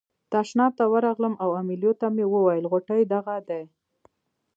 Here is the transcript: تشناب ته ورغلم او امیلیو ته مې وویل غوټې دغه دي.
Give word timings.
تشناب 0.33 0.71
ته 0.79 0.85
ورغلم 0.93 1.33
او 1.43 1.49
امیلیو 1.61 1.93
ته 2.01 2.07
مې 2.15 2.25
وویل 2.33 2.65
غوټې 2.71 2.99
دغه 3.13 3.35
دي. 3.49 3.61